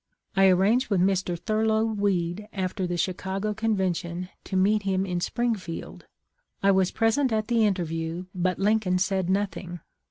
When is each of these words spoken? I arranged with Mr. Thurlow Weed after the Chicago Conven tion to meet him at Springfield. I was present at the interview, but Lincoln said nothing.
I 0.35 0.47
arranged 0.47 0.89
with 0.89 0.99
Mr. 0.99 1.37
Thurlow 1.37 1.85
Weed 1.85 2.47
after 2.53 2.87
the 2.87 2.97
Chicago 2.97 3.53
Conven 3.53 3.95
tion 3.95 4.29
to 4.45 4.55
meet 4.55 4.81
him 4.81 5.05
at 5.05 5.21
Springfield. 5.21 6.07
I 6.63 6.71
was 6.71 6.89
present 6.89 7.31
at 7.31 7.49
the 7.49 7.63
interview, 7.67 8.25
but 8.33 8.57
Lincoln 8.57 8.97
said 8.97 9.29
nothing. 9.29 9.79